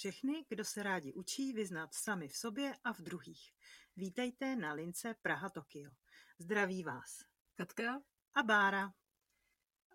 [0.00, 3.52] všechny, kdo se rádi učí vyznat sami v sobě a v druhých.
[3.96, 5.90] Vítejte na lince Praha-Tokio.
[6.38, 7.18] Zdraví vás
[7.54, 8.00] Katka
[8.34, 8.92] a Bára.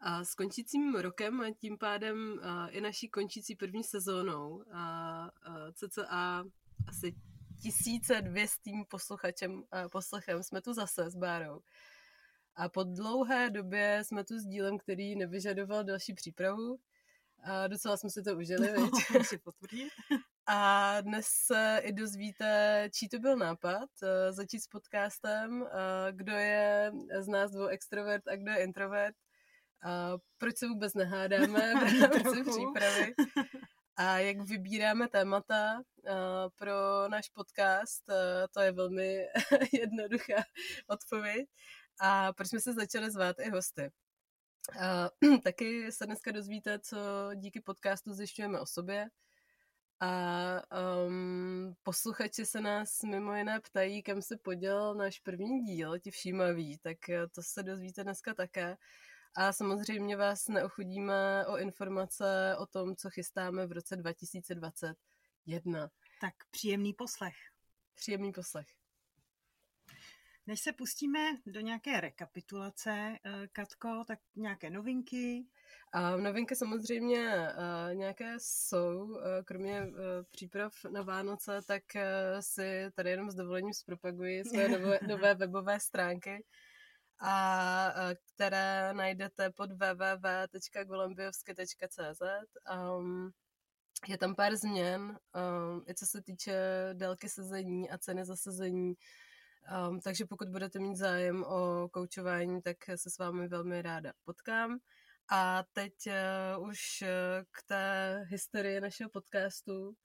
[0.02, 4.82] A s končícím rokem a tím pádem a, i naší končící první sezónou a,
[5.24, 6.44] a cca
[6.88, 7.16] asi
[7.62, 11.62] tisíce dvěstým posluchačem a poslechem jsme tu zase s Bárou.
[12.56, 16.80] A po dlouhé době jsme tu s dílem, který nevyžadoval další přípravu.
[17.46, 18.90] A docela jsme si to užili, no,
[19.24, 19.90] si potvrdit.
[20.48, 26.32] A dnes se i dozvíte, čí to byl nápad, eh, začít s podcastem, eh, kdo
[26.32, 29.16] je z nás dvou extrovert a kdo je introvert,
[29.84, 33.14] a proč se vůbec nehádáme v rámci přípravy
[33.96, 36.12] a jak vybíráme témata eh,
[36.56, 38.04] pro náš podcast,
[38.52, 39.26] to je velmi
[39.74, 40.44] jednoduchá
[40.88, 41.48] odpověď.
[42.02, 43.92] A proč jsme se začali zvát i hosty.
[44.74, 46.98] Uh, taky se dneska dozvíte, co
[47.36, 49.10] díky podcastu zjišťujeme o sobě.
[50.00, 50.62] A
[51.08, 56.78] um, posluchači se nás mimo jiné ptají, kam se poděl náš první díl, ti všímaví,
[56.78, 58.78] tak eh, to se dozvíte dneska také.
[59.36, 65.90] A samozřejmě vás neochudíme o informace o tom, co chystáme v roce 2021.
[66.22, 67.36] Tak příjemný poslech.
[67.96, 68.68] Příjemný poslech.
[70.48, 75.46] Než se pustíme do nějaké rekapitulace, eh, Katko, tak nějaké novinky?
[75.94, 79.88] A novinky samozřejmě uh, nějaké jsou, uh, kromě
[80.32, 81.84] příprav na Vánoce, tak
[82.40, 86.46] si tady jenom s dovolením zpropaguji své nové, nové webové stránky,
[87.20, 87.94] a
[88.34, 92.22] které najdete pod www.golembiovsky.cz.
[92.98, 93.32] Um,
[94.08, 95.20] je tam pár změn, um,
[95.90, 98.94] i co se týče délky sezení a ceny za sezení.
[99.90, 104.78] Um, takže pokud budete mít zájem o koučování, tak se s vámi velmi ráda potkám.
[105.32, 105.94] A teď
[106.58, 107.08] uh, už uh,
[107.52, 109.96] k té historii našeho podcastu.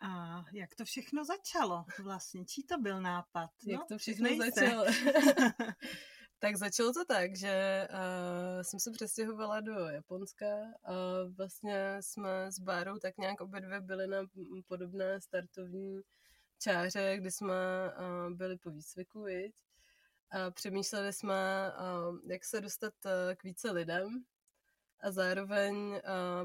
[0.00, 2.44] A jak to všechno začalo vlastně?
[2.44, 3.50] Čí to byl nápad?
[3.66, 4.84] Jak no, to všechno začalo?
[6.38, 10.46] tak začalo to tak, že uh, jsem se přestěhovala do Japonska
[10.84, 10.92] a
[11.36, 14.18] vlastně jsme s Bárou tak nějak obě dvě byly na
[14.66, 16.00] podobné startovní
[16.58, 17.54] čáře, kdy jsme
[18.30, 19.54] byli po výcviku, viď?
[20.30, 21.72] A přemýšleli jsme,
[22.26, 24.24] jak se dostat uh, k více lidem
[25.00, 26.00] a zároveň,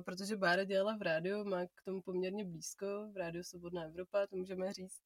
[0.05, 4.35] protože Bára dělala v rádiu, má k tomu poměrně blízko, v rádiu Svobodná Evropa, to
[4.35, 5.01] můžeme říct.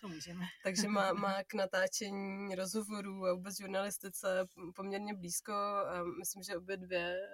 [0.00, 0.44] To můžeme.
[0.64, 6.76] Takže má, má k natáčení rozhovorů a vůbec žurnalistice poměrně blízko a myslím, že obě
[6.76, 7.28] dvě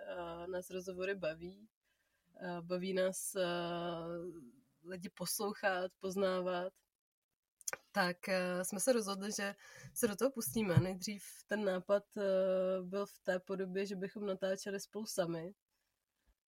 [0.47, 1.69] nás rozhovory baví.
[2.60, 3.37] Baví nás
[4.84, 6.72] lidi poslouchat, poznávat
[7.92, 9.54] tak uh, jsme se rozhodli, že
[9.94, 10.76] se do toho pustíme.
[10.76, 15.54] Nejdřív ten nápad uh, byl v té podobě, že bychom natáčeli spolu sami.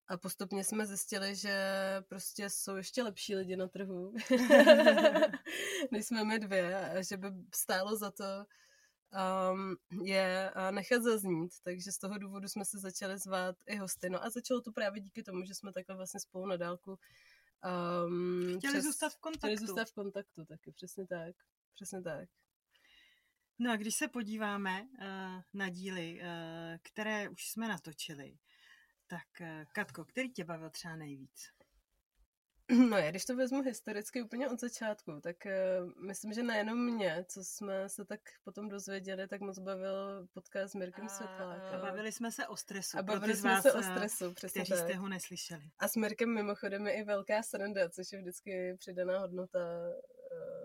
[0.07, 1.57] A postupně jsme zjistili, že
[2.07, 4.13] prostě jsou ještě lepší lidi na trhu,
[5.91, 8.45] než jsme my dvě, že by stálo za to
[9.53, 9.75] um,
[10.05, 11.51] je nechat zaznít.
[11.63, 14.09] Takže z toho důvodu jsme se začali zvát i hosty.
[14.09, 16.99] No a začalo to právě díky tomu, že jsme takhle vlastně spolu na dálku
[17.65, 19.47] Um, chtěli přes, zůstat v kontaktu.
[19.47, 21.35] Chtěli zůstat v kontaktu, taky přesně tak.
[21.73, 22.29] Přesně tak.
[23.59, 26.27] No a když se podíváme uh, na díly, uh,
[26.81, 28.37] které už jsme natočili,
[29.07, 31.54] tak uh, Katko, který tě bavil třeba nejvíc?
[32.89, 37.25] No já když to vezmu historicky úplně od začátku, tak uh, myslím, že nejenom mě,
[37.27, 41.79] co jsme se tak potom dozvěděli, tak moc bavil podcast s Mirkem Světlákem.
[41.79, 42.97] A bavili jsme se o stresu.
[42.97, 44.89] A bavili jsme vás, se o stresu, přesně kteří tak.
[44.89, 45.63] jste ho neslyšeli.
[45.79, 49.59] A s Mirkem mimochodem je i velká sranda, což je vždycky přidaná hodnota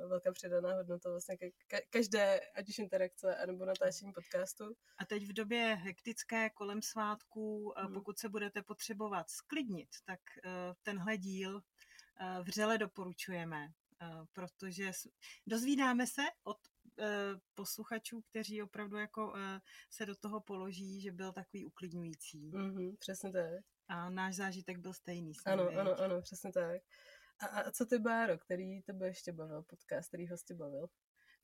[0.08, 4.74] velká přidaná hodnota vlastně ka- každé, ať už interakce, anebo natáčení podcastu.
[4.98, 7.94] A teď v době hektické kolem svátků, hmm.
[7.94, 10.20] pokud se budete potřebovat sklidnit, tak
[10.82, 11.79] tenhle díl Eh,
[12.42, 13.68] vřele doporučujeme,
[14.02, 14.92] eh, protože
[15.46, 16.58] dozvídáme se od
[16.98, 17.04] eh,
[17.54, 19.34] posluchačů, kteří opravdu jako
[19.90, 22.50] se do toho položí, že byl takový uklidňující.
[22.52, 23.64] Mm-hmm, přesně tak.
[23.88, 25.32] A náš zážitek byl stejný.
[25.46, 26.82] Ano, ano, ano, přesně tak.
[27.40, 30.88] A, a co ty, Báro, který tebe ještě bavil, podcast, který ho bavil?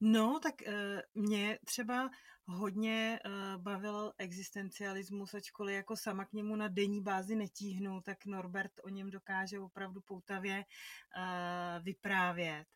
[0.00, 2.10] No, tak uh, mě třeba
[2.46, 8.72] hodně uh, bavil existencialismus, ačkoliv jako sama k němu na denní bázi netíhnu, tak Norbert
[8.82, 12.66] o něm dokáže opravdu poutavě uh, vyprávět.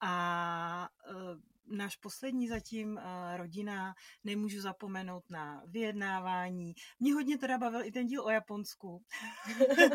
[0.00, 3.02] A uh, náš poslední zatím uh,
[3.36, 6.74] rodina, nemůžu zapomenout na vyjednávání.
[7.00, 9.02] Mě hodně teda bavil i ten díl o Japonsku.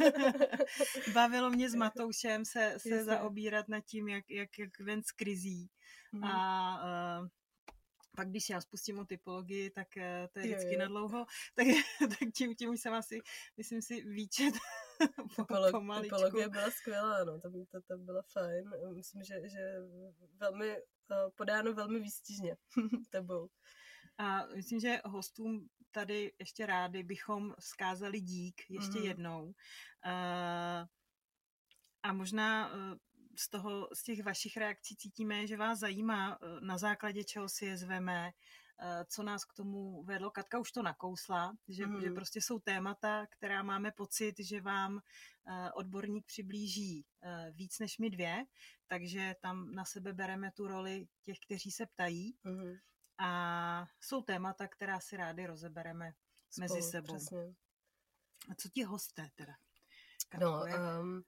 [1.14, 5.70] Bavilo mě s Matoušem se, se zaobírat nad tím, jak, jak, jak ven z krizí.
[6.18, 6.24] Mm.
[6.24, 7.28] A uh,
[8.16, 10.04] pak když já spustím o typologii, tak uh,
[10.34, 10.78] to je vždycky je, je.
[10.78, 11.26] na dlouho,
[11.56, 11.68] tak,
[12.00, 13.20] tak tím, tím už jsem asi,
[13.58, 14.54] myslím si, výčet
[15.36, 18.72] Typolog, typologie byla skvělá, no, to, to, to byla fajn.
[18.96, 19.76] Myslím, že, že
[20.40, 22.58] velmi eh, podáno velmi výstižně
[23.10, 23.50] tebou.
[24.18, 29.06] A myslím, že hostům tady ještě rádi bychom vzkázali dík ještě mm.
[29.06, 29.46] jednou.
[29.46, 30.88] Uh,
[32.04, 32.72] a možná
[33.40, 37.66] z, toho, z těch vašich reakcí cítíme, že vás zajímá, uh, na základě čeho si
[37.66, 38.32] je zveme,
[39.06, 40.32] co nás k tomu vedlo.
[40.32, 42.02] Katka už to nakousla, že, mm.
[42.02, 45.02] že prostě jsou témata, která máme pocit, že vám
[45.74, 47.06] odborník přiblíží
[47.52, 48.46] víc než my dvě,
[48.88, 52.38] takže tam na sebe bereme tu roli těch, kteří se ptají.
[52.44, 52.74] Mm.
[53.18, 56.14] A jsou témata, která si rádi rozebereme
[56.50, 57.16] Spolu, mezi sebou.
[57.16, 57.56] Přesně.
[58.52, 59.54] A co ti hosté teda?
[60.40, 60.62] no,
[61.02, 61.24] um,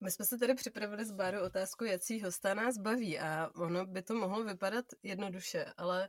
[0.00, 4.02] my jsme se tady připravili z Báru otázku, jaký hosta nás baví a ono by
[4.02, 6.08] to mohlo vypadat jednoduše, ale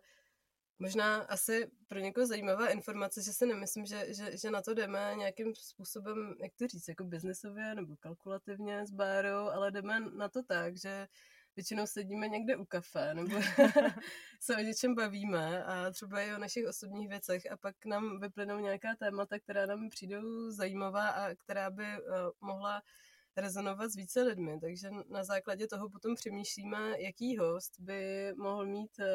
[0.79, 5.13] možná asi pro někoho zajímavá informace, že si nemyslím, že, že, že na to jdeme
[5.17, 10.43] nějakým způsobem, jak to říct, jako biznesově nebo kalkulativně s Bárou, ale jdeme na to
[10.43, 11.07] tak, že
[11.55, 13.41] většinou sedíme někde u kafe nebo
[14.39, 18.59] se o něčem bavíme a třeba i o našich osobních věcech a pak nám vyplynou
[18.59, 22.81] nějaká témata, která nám přijdou zajímavá a která by uh, mohla
[23.37, 28.91] rezonovat s více lidmi, takže na základě toho potom přemýšlíme, jaký host by mohl mít
[28.99, 29.05] uh,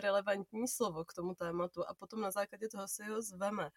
[0.00, 3.70] relevantní slovo k tomu tématu a potom na základě toho si ho zveme.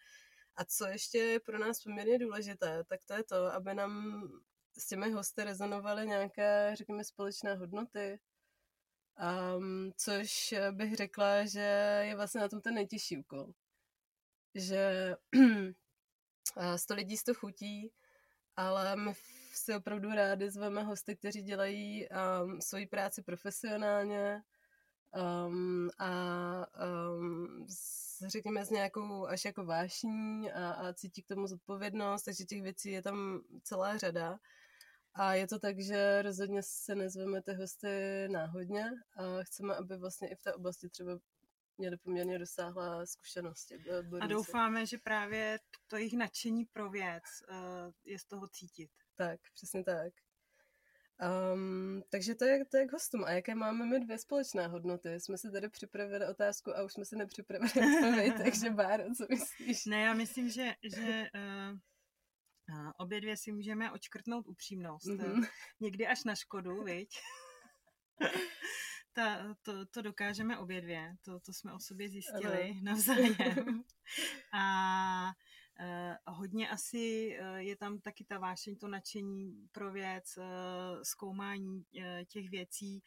[0.56, 4.22] A co ještě je pro nás poměrně důležité, tak to je to, aby nám
[4.78, 8.20] s těmi hosty rezonovaly nějaké, řekněme, společné hodnoty,
[9.56, 11.60] um, což bych řekla, že
[12.06, 13.52] je vlastně na tom ten nejtěžší úkol.
[14.54, 15.14] Že
[16.76, 17.92] sto lidí sto chutí,
[18.56, 19.12] ale my
[19.56, 24.42] si opravdu rádi zveme hosty, kteří dělají um, svoji práci profesionálně
[25.46, 26.10] um, a
[27.16, 32.44] um, s, řekněme s nějakou až jako vášní a, a cítí k tomu zodpovědnost, takže
[32.44, 34.38] těch věcí je tam celá řada.
[35.14, 40.28] A je to tak, že rozhodně se nezveme ty hosty náhodně a chceme, aby vlastně
[40.28, 41.18] i v té oblasti třeba
[41.78, 43.84] měli poměrně dosáhlé zkušenosti.
[44.20, 47.56] A doufáme, že právě to jejich nadšení pro věc uh,
[48.04, 48.90] je z toho cítit.
[49.16, 50.12] Tak, přesně tak.
[51.54, 53.24] Um, takže to je, to je k hostům.
[53.24, 55.20] A jaké máme my dvě společné hodnoty?
[55.20, 59.86] Jsme si tady připravili otázku a už jsme si nepřipravili odpověď, takže Báro, co myslíš?
[59.86, 61.78] Ne, já myslím, že, že uh,
[62.96, 65.06] obě dvě si můžeme očkrtnout upřímnost.
[65.06, 65.46] Mm-hmm.
[65.80, 67.08] Někdy až na škodu, viď?
[69.12, 72.80] Ta, to, to dokážeme obě dvě, to, to jsme o sobě zjistili ano.
[72.82, 73.82] navzájem.
[74.54, 75.32] A
[76.26, 81.84] hodně asi eh, je tam taky ta vášeň, to nadšení pro věc, eh, zkoumání
[82.28, 83.02] těch věcí,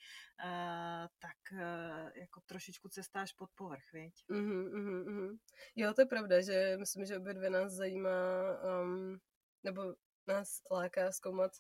[1.20, 1.60] tak
[2.16, 4.14] jako trošičku cestáš pod povrch, viď?
[4.30, 5.38] Mm-hmm, mm-hmm.
[5.76, 8.10] Jo, to je pravda, že myslím, že obě dvě nás zajímá,
[8.84, 9.20] um,
[9.64, 9.96] nebo
[10.28, 11.52] nás láká zkoumat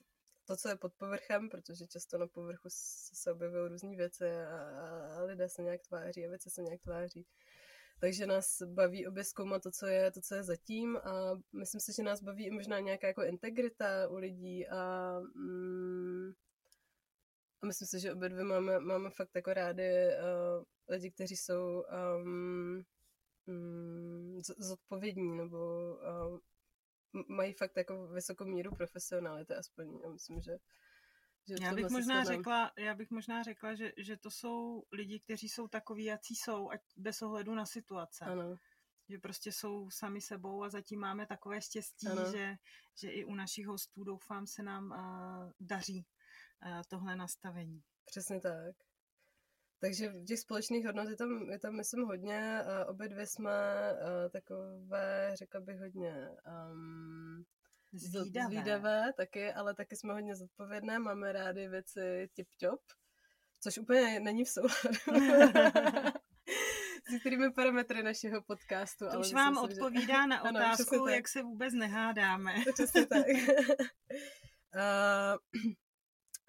[0.45, 2.67] to, co je pod povrchem, protože často na povrchu
[3.13, 4.59] se objevují různé věci a,
[5.17, 7.25] a lidé se nějak tváří a věci se nějak tváří.
[8.00, 11.94] Takže nás baví obě zkoumat to, co je, to, co je zatím a myslím si,
[11.94, 16.33] že nás baví i možná nějaká jako integrita u lidí a, mm,
[17.62, 21.84] a myslím si, že obě dvě máme, máme fakt jako rádi uh, lidi, kteří jsou
[22.17, 22.84] um,
[23.48, 25.58] um, zodpovědní nebo
[25.96, 26.39] uh,
[27.27, 30.00] mají fakt jako vysokou míru profesionality aspoň.
[30.03, 30.58] Já myslím, že
[31.48, 35.50] že já bych, možná řekla, já bych možná řekla, že, že to jsou lidi, kteří
[35.50, 38.25] jsou takový, jací jsou, ať bez ohledu na situace.
[38.25, 38.56] Ano.
[39.10, 42.56] Že prostě jsou sami sebou a zatím máme takové štěstí, že,
[43.02, 46.06] že i u našich hostů doufám se nám uh, daří
[46.66, 47.84] uh, tohle nastavení.
[48.06, 48.75] Přesně tak.
[49.80, 52.62] Takže v těch společných hodnot je tam, je tam myslím, hodně.
[52.66, 53.52] Uh, obě dvě jsme
[53.94, 56.30] uh, takové, řekla bych, hodně
[56.72, 57.46] um,
[57.96, 58.56] Zvídavé.
[58.56, 62.80] Zvídavé taky, ale taky jsme hodně zodpovědné, máme rádi věci tip-top,
[63.60, 64.90] což úplně není v souladu.
[67.08, 69.06] s některými parametry našeho podcastu.
[69.06, 70.28] To ale už vám si, odpovídá že...
[70.28, 72.56] na otázku, ano, jak se vůbec nehádáme.
[72.74, 73.25] Přesně tak.
[73.28, 75.36] uh,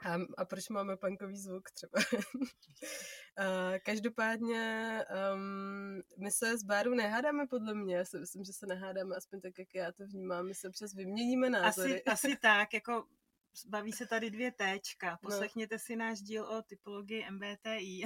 [0.05, 1.99] a, a proč máme punkový zvuk třeba?
[3.85, 9.17] Každopádně um, my se s Báru nehádáme podle mě, já si myslím, že se nehádáme
[9.17, 12.03] aspoň tak, jak já to vnímám, my se občas vyměníme názory.
[12.03, 13.07] Asi, asi tak, jako
[13.67, 15.19] baví se tady dvě téčka, no.
[15.23, 15.79] poslechněte no.
[15.79, 18.05] si náš díl o typologii MBTI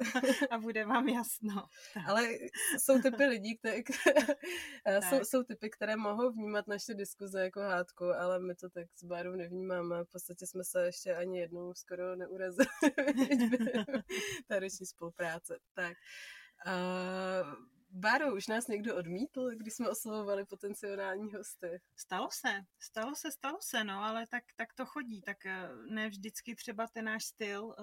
[0.50, 1.68] a bude vám jasno.
[1.94, 2.04] Tak.
[2.06, 2.28] Ale
[2.78, 3.82] jsou typy lidí, které,
[5.10, 9.04] jsou, jsou typy, které mohou vnímat naše diskuze jako hádku, ale my to tak s
[9.04, 10.04] Bárou nevnímáme.
[10.04, 12.66] V podstatě jsme se ještě ani jednou skoro neurazili.
[14.48, 15.58] Ta roční spolupráce.
[15.74, 15.96] Tak.
[16.66, 21.80] Uh, Báro, už nás někdo odmítl, když jsme oslovovali potenciální hosty?
[21.96, 25.22] Stalo se, stalo se, stalo se, no, ale tak, tak to chodí.
[25.22, 27.74] Tak eh, ne vždycky třeba ten náš styl uh,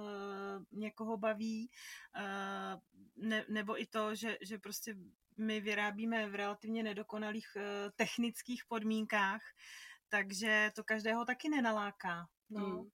[0.71, 1.69] někoho baví,
[2.17, 2.81] uh,
[3.15, 4.95] ne, nebo i to, že, že prostě
[5.37, 7.61] my vyrábíme v relativně nedokonalých uh,
[7.95, 9.41] technických podmínkách,
[10.09, 12.27] takže to každého taky nenaláká.
[12.49, 12.65] No.
[12.65, 12.89] Hmm.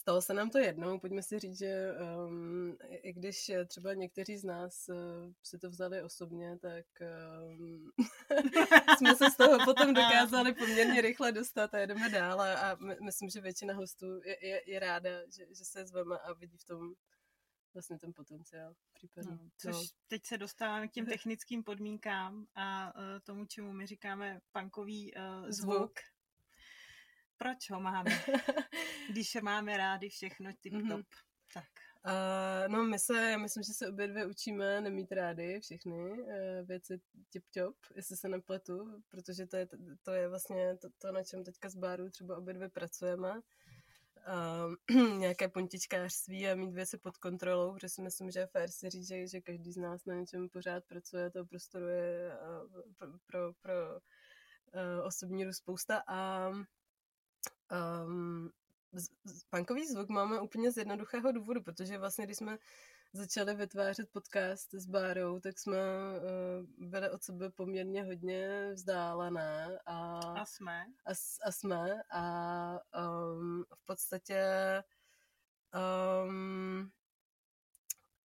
[0.00, 1.92] Stalo se nám to jednou, pojďme si říct, že
[2.26, 6.86] um, i když třeba někteří z nás uh, si to vzali osobně, tak
[7.58, 7.90] um,
[8.98, 12.96] jsme se z toho potom dokázali poměrně rychle dostat a jedeme dál a, a my,
[13.04, 16.64] myslím, že většina hostů je, je, je ráda, že, že se zveme a vidí v
[16.64, 16.94] tom
[17.74, 19.30] vlastně ten potenciál případně.
[19.30, 19.82] No, což no.
[20.08, 25.50] teď se dostáváme k těm technickým podmínkám a uh, tomu, čemu my říkáme punkový uh,
[25.50, 25.76] zvuk.
[25.76, 25.92] zvuk
[27.38, 28.10] proč ho máme,
[29.10, 31.00] když máme rádi všechno tip-top.
[31.00, 31.04] Mm-hmm.
[31.54, 31.64] Tak.
[32.06, 36.66] Uh, no my se, já myslím, že se obě dvě učíme nemít rády všechny uh,
[36.66, 39.68] věci tip-top, jestli se nepletu, protože to je,
[40.02, 43.40] to je vlastně to, to, na čem teďka z Báru třeba obě dvě pracujeme.
[44.28, 48.90] Uh, nějaké pontičkářství a mít věci pod kontrolou, protože si myslím, že je fér si
[48.90, 53.08] říct, že, že každý z nás na něčem pořád pracuje, toho prostoru je uh, pro,
[53.26, 56.50] pro, pro uh, osobní růst spousta a
[57.72, 58.50] Um,
[59.50, 62.58] punkový zvuk máme úplně z jednoduchého důvodu, protože vlastně, když jsme
[63.12, 69.78] začali vytvářet podcast s Bárou, tak jsme uh, byli od sebe poměrně hodně vzdálené.
[69.86, 70.86] A, a jsme.
[71.06, 71.10] A,
[71.44, 72.02] a jsme.
[72.10, 72.80] A
[73.32, 74.44] um, v podstatě
[76.24, 76.90] um,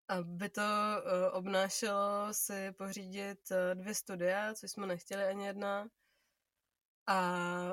[0.08, 5.88] aby to uh, obnášelo si pořídit uh, dvě studia, což jsme nechtěli ani jedna
[7.06, 7.16] a,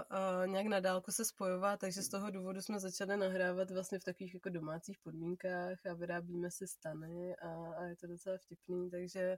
[0.10, 4.04] a nějak na dálku se spojovat, takže z toho důvodu jsme začali nahrávat vlastně v
[4.04, 9.38] takových jako domácích podmínkách a vyrábíme si stany a, a je to docela vtipný, takže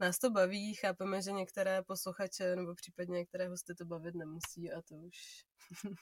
[0.00, 4.82] nás to baví, chápeme, že některé posluchače nebo případně některé hosty to bavit nemusí a
[4.82, 5.44] to už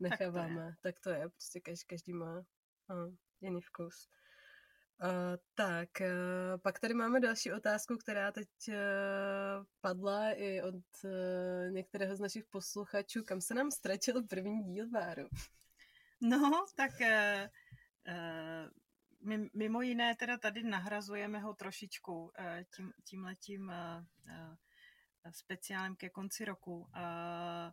[0.00, 0.74] necháváme.
[0.82, 2.38] Tak to je, tak to je prostě každý, každý má
[2.88, 2.94] a,
[3.40, 4.08] jiný vkus.
[5.02, 8.74] Uh, tak, uh, pak tady máme další otázku, která teď uh,
[9.80, 11.10] padla i od uh,
[11.70, 13.24] některého z našich posluchačů.
[13.24, 15.28] Kam se nám ztratil první díl Váru?
[16.20, 17.48] No, tak uh,
[19.24, 22.30] uh, mimo jiné teda tady nahrazujeme ho trošičku uh,
[22.76, 24.04] tím, tímhletím uh,
[24.34, 24.56] uh,
[25.30, 26.78] speciálem ke konci roku.
[26.80, 27.72] Uh,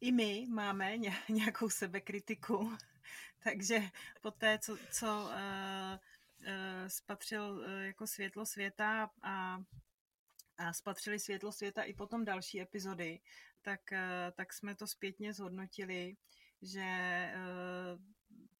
[0.00, 0.96] I my máme
[1.28, 2.76] nějakou sebekritiku
[3.44, 3.80] takže
[4.20, 9.58] po té, co, co uh, uh, spatřil uh, jako světlo světa a,
[10.58, 13.20] a spatřili světlo světa i potom další epizody,
[13.62, 13.80] tak,
[14.32, 16.16] tak jsme to zpětně zhodnotili,
[16.62, 16.84] že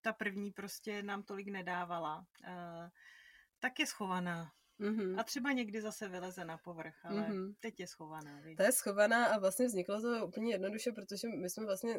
[0.00, 2.26] ta první prostě nám tolik nedávala.
[3.59, 4.53] Tak je schovaná.
[4.81, 5.21] Mm-hmm.
[5.21, 7.54] A třeba někdy zase vyleze na povrch, ale mm-hmm.
[7.61, 8.40] teď je schovaná.
[8.40, 8.57] Víc.
[8.57, 11.99] To je schovaná a vlastně vzniklo to úplně jednoduše, protože my jsme vlastně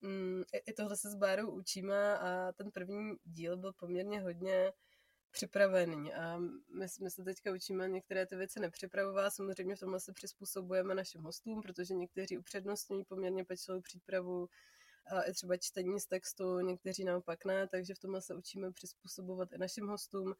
[0.00, 4.72] mm, i tohle se s Bárou učíme a ten první díl byl poměrně hodně
[5.30, 6.38] připravený a
[6.78, 11.22] my, my se teďka učíme některé ty věci nepřipravovat, samozřejmě v tomhle se přizpůsobujeme našim
[11.22, 14.48] hostům, protože někteří upřednostňují poměrně pečlivou přípravu
[15.06, 19.52] a i třeba čtení z textu, někteří naopak ne, takže v tomhle se učíme přizpůsobovat
[19.52, 20.34] i našim hostům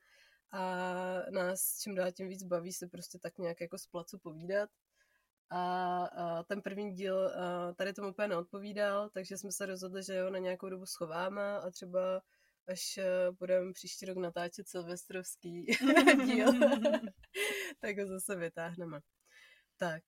[0.53, 4.71] a nás čím dál tím víc baví se prostě tak nějak jako z placu povídat
[5.51, 10.23] a, a ten první díl a tady tomu úplně neodpovídal, takže jsme se rozhodli, že
[10.23, 12.23] ho na nějakou dobu schováme a třeba
[12.69, 13.05] až e,
[13.39, 15.65] budeme příští rok natáčet silvestrovský
[16.25, 16.53] díl,
[17.81, 19.01] tak ho zase vytáhneme.
[19.77, 20.03] Tak,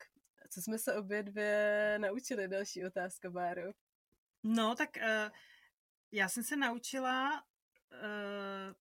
[0.51, 2.49] co jsme se obě dvě naučili?
[2.49, 3.63] Další otázka, Báro.
[4.43, 5.31] No, tak uh,
[6.13, 7.45] já jsem se naučila
[7.93, 8.75] uh,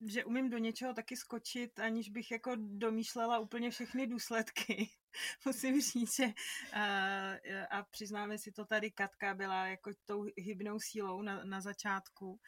[0.00, 4.90] že umím do něčeho taky skočit, aniž bych jako domýšlela úplně všechny důsledky.
[5.46, 6.26] Musím říct, že
[6.72, 12.40] a, a přiznáme si to tady, Katka byla jako tou hybnou sílou na, na začátku,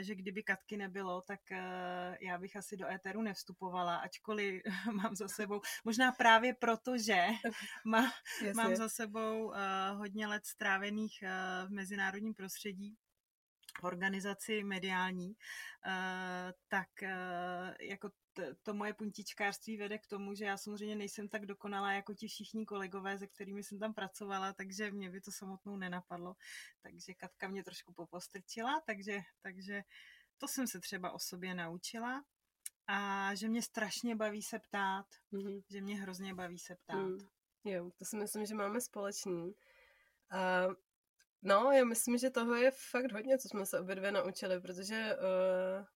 [0.00, 1.40] že kdyby Katky nebylo, tak
[2.20, 7.26] já bych asi do éteru nevstupovala, ačkoliv mám za sebou, možná právě proto, že
[7.84, 8.12] má,
[8.54, 9.52] mám za sebou
[9.94, 11.24] hodně let strávených
[11.66, 12.96] v mezinárodním prostředí,
[13.84, 15.36] organizaci mediální,
[15.86, 18.10] eh, tak eh, jako
[18.62, 22.66] to moje puntičkářství vede k tomu, že já samozřejmě nejsem tak dokonalá jako ti všichni
[22.66, 26.36] kolegové, se kterými jsem tam pracovala, takže mě by to samotnou nenapadlo.
[26.82, 29.82] Takže Katka mě trošku popostrčila, takže, takže
[30.38, 32.24] to jsem se třeba o sobě naučila.
[32.86, 35.62] A že mě strašně baví se ptát, mm-hmm.
[35.70, 36.96] že mě hrozně baví se ptát.
[36.96, 37.18] Mm.
[37.64, 39.54] Jo, to si myslím, že máme společný.
[40.30, 40.66] A
[41.44, 45.16] No, já myslím, že toho je fakt hodně, co jsme se obě dvě naučili, protože
[45.16, 45.86] uh,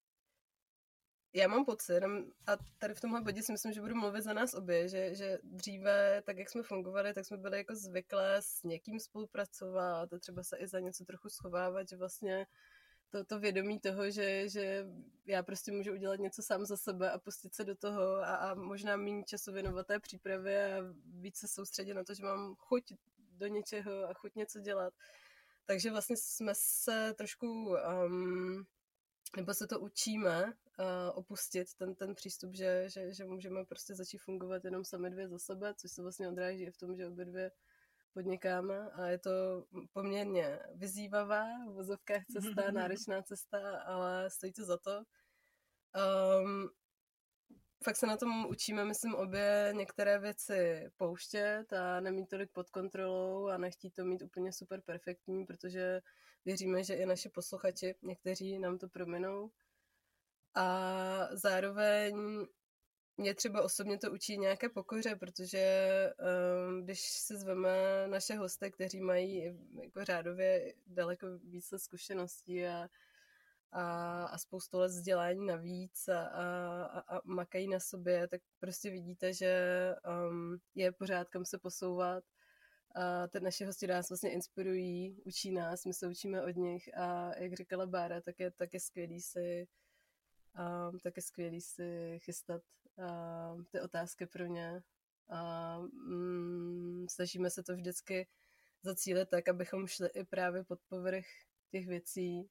[1.33, 2.01] já mám pocit,
[2.47, 5.39] a tady v tomhle bodě si myslím, že budu mluvit za nás obě, že, že
[5.43, 10.43] dříve, tak jak jsme fungovali, tak jsme byli jako zvyklé s někým spolupracovat a třeba
[10.43, 12.47] se i za něco trochu schovávat, že vlastně
[13.11, 14.87] to, to vědomí toho, že, že
[15.27, 18.55] já prostě můžu udělat něco sám za sebe a pustit se do toho a, a
[18.55, 22.93] možná méně času věnovat té přípravě a víc se soustředit na to, že mám chuť
[23.33, 24.95] do něčeho a chuť něco dělat.
[25.69, 28.67] Takže vlastně jsme se trošku, um,
[29.37, 30.55] nebo se to učíme uh,
[31.15, 35.39] opustit, ten, ten přístup, že, že, že můžeme prostě začít fungovat jenom sami dvě za
[35.39, 37.51] sebe, což se vlastně odráží i v tom, že obě dvě
[38.15, 44.77] podnikáme a je to poměrně vyzývavá, v vozovkách cesta, náročná cesta, ale stojí to za
[44.77, 45.03] to.
[46.43, 46.71] Um,
[47.85, 53.47] fakt se na tom učíme, myslím, obě některé věci pouštět a nemít tolik pod kontrolou
[53.47, 56.01] a nechtít to mít úplně super perfektní, protože
[56.45, 59.51] věříme, že i naši posluchači, někteří nám to prominou.
[60.55, 62.47] A zároveň
[63.17, 65.89] mě třeba osobně to učí nějaké pokoře, protože
[66.69, 67.71] um, když si zveme
[68.07, 69.45] naše hosty, kteří mají
[69.83, 72.89] jako řádově daleko více zkušeností a,
[73.73, 79.33] a, a spoustu let vzdělání navíc a, a, a makají na sobě, tak prostě vidíte,
[79.33, 79.95] že
[80.31, 82.25] um, je pořád kam se posouvat.
[82.95, 87.31] A ty naše hosti nás vlastně inspirují, učí nás, my se učíme od nich a
[87.39, 89.69] jak říkala Bára, tak je, tak je skvělý si
[90.59, 92.63] um, tak je skvělý si chystat
[92.97, 94.83] uh, ty otázky pro ně.
[95.29, 98.29] A mm, snažíme se to vždycky
[98.83, 101.27] zacílit tak, abychom šli i právě pod povrch
[101.71, 102.51] těch věcí,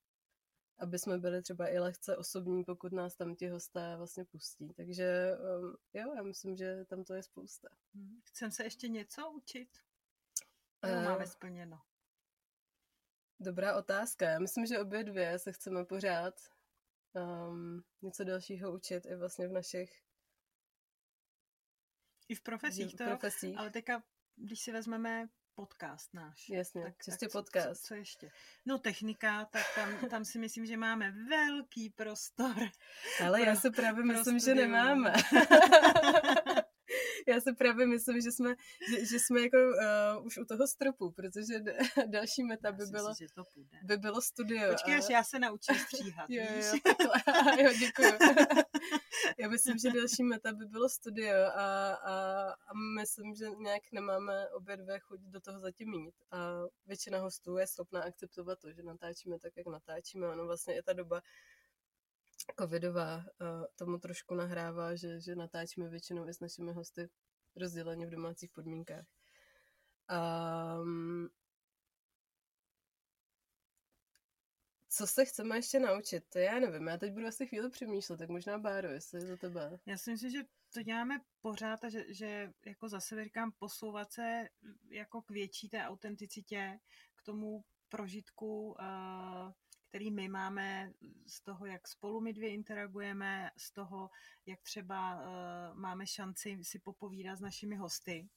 [0.80, 4.74] aby jsme byli třeba i lehce osobní, pokud nás tam ti hosté vlastně pustí.
[4.74, 7.68] Takže um, jo, já myslím, že tam to je spousta.
[7.94, 8.22] Hmm.
[8.24, 9.70] Chcem se ještě něco učit?
[10.84, 11.82] uh, máme splněno?
[13.40, 14.30] Dobrá otázka.
[14.30, 16.34] Já myslím, že obě dvě se chceme pořád
[17.14, 20.04] um, něco dalšího učit i vlastně v našich
[22.30, 23.58] i v profesích, to profesích.
[23.58, 24.04] ale teďka,
[24.36, 26.50] když si vezmeme podcast náš.
[26.50, 27.82] Jasně, tak, čistě tak podcast.
[27.82, 28.32] Co, co ještě?
[28.66, 32.56] No technika, tak tam, tam si myslím, že máme velký prostor.
[33.26, 35.14] Ale pro, já si právě myslím, že nemáme.
[37.34, 38.56] já si právě myslím, že jsme,
[38.90, 43.16] že, že jsme jako uh, už u toho stropu, protože d- další meta by bylo,
[43.16, 43.44] si, že to
[43.84, 44.72] by bylo studio.
[44.72, 44.98] Počkej, a...
[44.98, 46.26] až já se naučím stříhat.
[46.30, 46.80] jo, jo,
[47.58, 48.12] jo, děkuji.
[49.38, 52.14] já myslím, že další meta by bylo studio a, a,
[52.52, 56.16] a myslím, že nějak nemáme obě dvě chuť do toho zatím mít.
[56.32, 56.38] A
[56.86, 60.28] většina hostů je schopná akceptovat to, že natáčíme tak, jak natáčíme.
[60.28, 61.22] Ono vlastně je ta doba
[62.60, 63.26] covidová
[63.76, 67.10] tomu trošku nahrává, že, že natáčíme většinou i s našimi hosty
[67.56, 69.06] rozděleně v domácích podmínkách.
[70.82, 71.30] Um,
[74.90, 76.24] co se chceme ještě naučit?
[76.30, 79.80] To já nevím, já teď budu asi chvíli přemýšlet, tak možná Báro, jestli za tebe.
[79.86, 80.40] Já si myslím, že
[80.74, 84.48] to děláme pořád a že, že jako zase říkám, posouvat se
[84.90, 86.80] jako k větší té autenticitě,
[87.16, 89.52] k tomu prožitku, uh,
[89.90, 90.94] který my máme
[91.26, 94.10] z toho, jak spolu my dvě interagujeme, z toho,
[94.46, 98.30] jak třeba uh, máme šanci si popovídat s našimi hosty.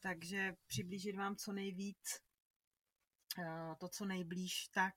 [0.00, 2.20] Takže přiblížit vám co nejvíc
[3.38, 4.94] uh, to, co nejblíž, tak,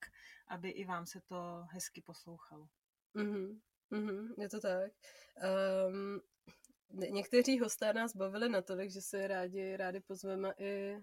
[0.47, 2.67] aby i vám se to hezky poslouchalo.
[3.15, 3.59] Mm-hmm.
[3.91, 4.91] Mm-hmm, je to tak.
[5.87, 6.21] Um,
[6.89, 10.95] někteří hosté nás bavili natolik, že se rádi, rádi pozveme i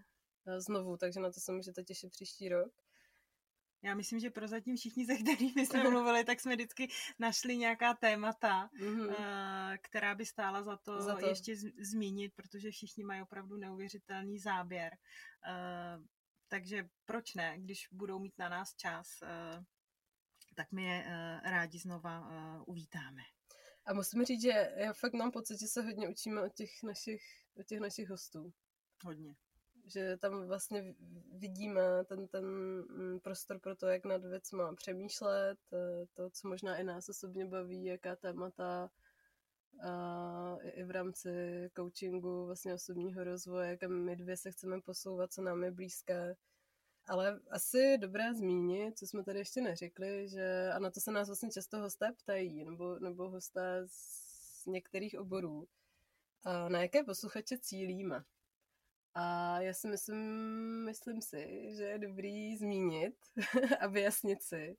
[0.46, 2.82] eh, znovu, takže na to se můžete těšit příští rok.
[3.85, 8.71] Já myslím, že prozatím všichni, se kterými jsme mluvili, tak jsme vždycky našli nějaká témata,
[8.81, 9.79] mm-hmm.
[9.83, 14.92] která by stála za to, za to ještě zmínit, protože všichni mají opravdu neuvěřitelný záběr.
[15.49, 15.99] Eh,
[16.49, 19.64] takže proč ne, když budou mít na nás čas, eh,
[20.57, 21.05] tak my je
[21.45, 22.29] rádi znova
[22.66, 23.23] uvítáme.
[23.87, 27.23] A musím říct, že já fakt mám pocit, že se hodně učíme od těch našich,
[27.61, 28.53] od těch našich hostů.
[29.05, 29.35] Hodně
[29.87, 30.95] že tam vlastně
[31.33, 36.77] vidíme ten, ten mm, prostor pro to, jak nad věcma přemýšlet, eh, to, co možná
[36.77, 38.90] i nás osobně baví, jaká témata
[39.83, 41.31] a i v rámci
[41.77, 46.37] coachingu, vlastně osobního rozvoje, kam my dvě se chceme posouvat, co nám je blízké.
[47.07, 51.29] Ale asi dobré zmínit, co jsme tady ještě neřekli, že a na to se nás
[51.29, 55.68] vlastně často hosté ptají, nebo, nebo hosté z některých oborů,
[56.45, 58.25] a na jaké posluchače cílíme.
[59.14, 60.18] A já si myslím,
[60.85, 63.14] myslím si, že je dobrý zmínit
[63.81, 64.77] a vyjasnit si,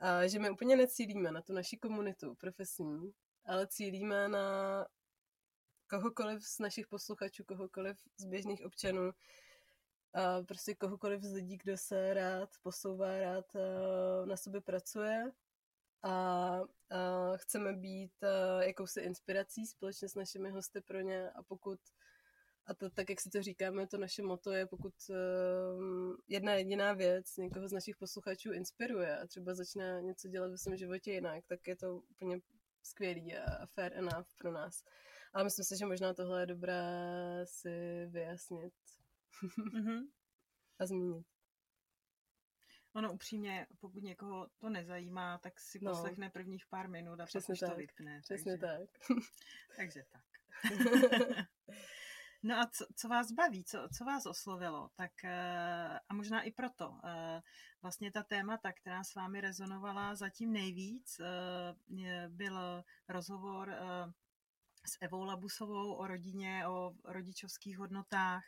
[0.00, 3.12] a že my úplně necílíme na tu naši komunitu profesní,
[3.44, 4.86] ale cílíme na
[5.90, 9.12] kohokoliv z našich posluchačů, kohokoliv z běžných občanů,
[10.14, 13.44] a prostě kohokoliv z lidí, kdo se rád posouvá, rád
[14.24, 15.32] na sobě pracuje
[16.02, 16.62] a, a
[17.36, 18.12] chceme být
[18.60, 21.30] jakousi inspirací společně s našimi hosty pro ně.
[21.30, 21.80] A pokud
[22.66, 26.92] a to tak, jak si to říkáme, to naše moto je, pokud uh, jedna jediná
[26.92, 31.44] věc někoho z našich posluchačů inspiruje a třeba začne něco dělat ve svém životě jinak,
[31.46, 32.40] tak je to úplně
[32.82, 34.84] skvělý a fair enough pro nás.
[35.32, 36.82] Ale myslím si, že možná tohle je dobré
[37.44, 38.74] si vyjasnit
[39.74, 40.00] mm-hmm.
[40.78, 41.26] a zmínit.
[42.96, 45.90] Ono upřímně, pokud někoho to nezajímá, tak si no.
[45.90, 47.70] poslechne prvních pár minut a Přesně pak už tak.
[47.70, 48.20] to vypne.
[48.22, 48.66] Přesně takže...
[48.66, 49.18] tak.
[49.76, 50.24] takže tak.
[52.44, 54.88] no a co, co vás baví, co, co vás oslovilo?
[54.94, 56.98] Tak eh, a možná i proto.
[57.04, 57.40] Eh,
[57.82, 63.74] vlastně ta témata, která s vámi rezonovala zatím nejvíc, eh, byl rozhovor
[64.86, 68.44] s Evou Labusovou o rodině, o rodičovských hodnotách,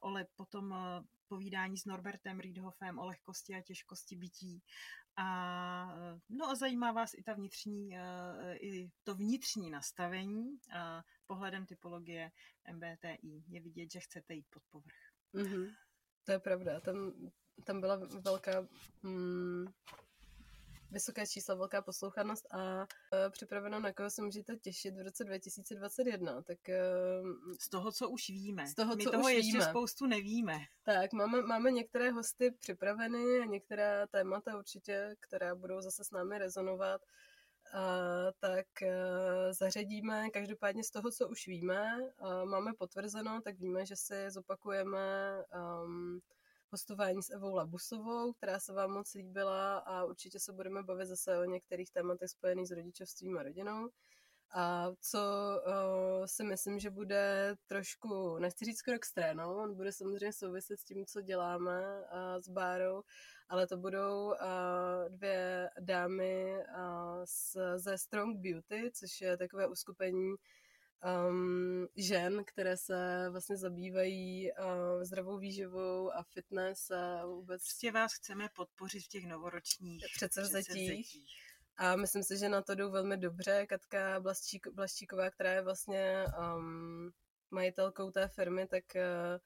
[0.00, 0.74] o potom
[1.28, 4.62] povídání s Norbertem Riedhofem o lehkosti a těžkosti bytí.
[5.16, 7.90] A, no a zajímá vás i ta vnitřní,
[8.60, 12.30] i to vnitřní nastavení a pohledem typologie
[12.72, 13.44] MBTI.
[13.48, 14.96] Je vidět, že chcete jít pod povrch.
[15.34, 15.74] Mm-hmm.
[16.24, 16.80] To je pravda.
[16.80, 17.12] Tam,
[17.64, 18.68] tam byla velká
[19.02, 19.66] mm,
[20.90, 22.84] vysoké čísla, velká poslouchanost a uh,
[23.30, 26.42] připraveno, na koho se můžete těšit v roce 2021.
[26.42, 28.66] Tak, uh, z toho, co už víme.
[28.66, 29.64] Z toho, My co toho už ještě víme.
[29.64, 30.58] spoustu nevíme.
[30.82, 36.38] Tak, máme, máme některé hosty připraveny a některá témata určitě, která budou zase s námi
[36.38, 37.00] rezonovat.
[37.74, 38.88] Uh, tak uh,
[39.50, 45.36] zařadíme každopádně z toho, co už víme, uh, máme potvrzeno, tak víme, že si zopakujeme
[45.84, 46.20] um,
[46.70, 51.38] hostování s Evou Labusovou, která se vám moc líbila a určitě se budeme bavit zase
[51.38, 53.88] o některých tématech spojených s rodičovstvím a rodinou.
[54.54, 55.18] A co
[55.66, 60.84] uh, si myslím, že bude trošku, nechci říct krok stranou, on bude samozřejmě souviset s
[60.84, 63.02] tím, co děláme uh, s Bárou,
[63.48, 64.34] ale to budou uh,
[65.08, 70.34] dvě dámy uh, z, ze Strong Beauty, což je takové uskupení
[71.04, 77.62] um, žen, které se vlastně zabývají uh, zdravou výživou a fitness a vůbec...
[77.62, 81.26] Prostě vás chceme podpořit v těch novoročních předsevzetích.
[81.76, 83.66] A myslím si, že na to jdou velmi dobře.
[83.66, 86.24] Katka Blaščík, Blaščíková, která je vlastně
[86.56, 87.10] um,
[87.50, 89.38] majitelkou té firmy, tak uh,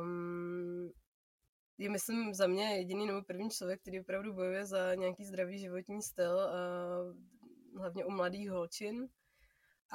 [0.00, 0.92] um,
[1.78, 6.02] je, myslím, za mě jediný nebo první člověk, který opravdu bojuje za nějaký zdravý životní
[6.02, 9.08] styl, uh, hlavně u mladých holčin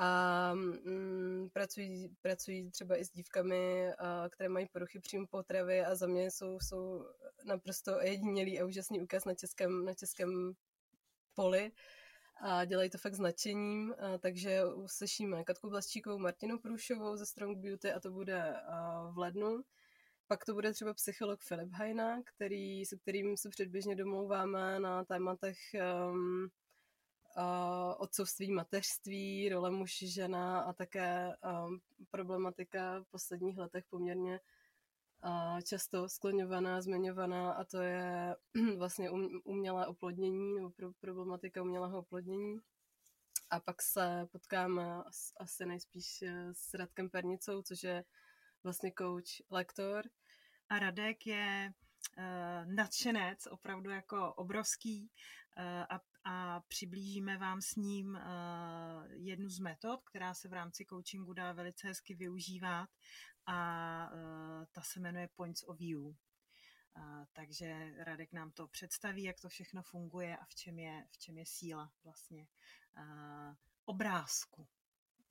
[0.01, 5.95] a mm, pracují, pracují třeba i s dívkami, a, které mají poruchy příjmu potravy a
[5.95, 7.05] za mě jsou, jsou
[7.45, 10.53] naprosto jedinělý a úžasný úkaz na českém, na českém
[11.35, 11.71] poli
[12.41, 17.57] a dělají to fakt s nadšením, a, takže uslyšíme Katku Blasčíkovou, Martinu Průšovou ze Strong
[17.57, 19.61] Beauty a to bude a, v lednu.
[20.27, 25.57] Pak to bude třeba psycholog Filip Hajna, který, se kterým se předběžně domlouváme na tématech
[26.11, 26.49] um,
[27.39, 31.35] uh, otcovství, mateřství, role muž, žena a také
[31.67, 34.39] um, problematika v posledních letech poměrně
[35.25, 38.35] uh, často skloňovaná, zmiňovaná a to je
[38.77, 42.59] vlastně um, umělé oplodnění nebo pro, problematika umělého oplodnění.
[43.49, 45.03] A pak se potkáme
[45.39, 48.03] asi nejspíš eh, s Radkem Pernicou, což je
[48.63, 50.05] vlastně coach, lektor.
[50.69, 51.73] A Radek je
[52.17, 55.11] uh, nadšenec, opravdu jako obrovský
[55.57, 55.99] uh, a
[56.31, 58.21] a přiblížíme vám s ním uh,
[59.11, 62.89] jednu z metod, která se v rámci coachingu dá velice hezky využívat
[63.45, 66.01] a uh, ta se jmenuje Points of View.
[66.01, 66.15] Uh,
[67.33, 71.37] takže Radek nám to představí, jak to všechno funguje a v čem je, v čem
[71.37, 72.47] je síla vlastně
[73.85, 74.67] obrázku.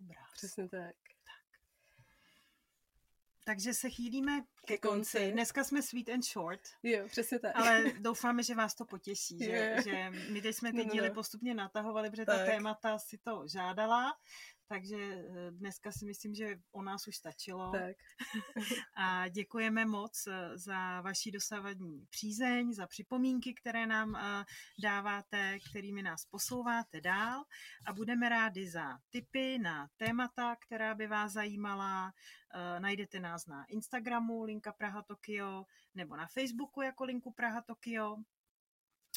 [0.01, 0.33] obrázku.
[0.33, 1.18] Přesně tak.
[3.49, 5.33] Takže se chýlíme ke konci.
[5.33, 6.61] Dneska jsme sweet and short.
[6.83, 7.53] Jo, přesně tak.
[7.57, 11.09] Ale doufáme, že vás to potěší, že, že my teď jsme ty no, no, díly
[11.09, 11.15] no.
[11.15, 12.39] postupně natahovali, protože tak.
[12.39, 14.17] ta témata si to žádala
[14.69, 17.73] takže eh, dneska si myslím, že o nás už stačilo.
[17.73, 17.97] Tak.
[18.97, 24.45] A děkujeme moc eh, za vaši dosavadní přízeň, za připomínky, které nám eh,
[24.83, 27.45] dáváte, kterými nás posouváte dál
[27.87, 32.13] a budeme rádi za tipy na témata, která by vás zajímala.
[32.79, 38.17] Najdete nás na Instagramu Linka Praha Tokio nebo na Facebooku jako Linku Praha Tokio.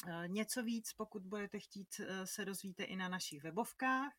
[0.06, 4.12] Eh, něco víc, pokud budete chtít, eh, se dozvíte i na našich webovkách,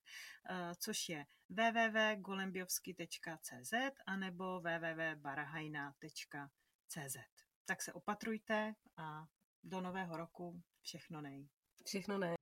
[0.49, 3.73] eh, což je www.golembiovsky.cz
[4.05, 7.17] anebo www.barahajna.cz.
[7.65, 9.25] Tak se opatrujte a
[9.63, 11.47] do nového roku všechno nej.
[11.85, 12.35] Všechno nej.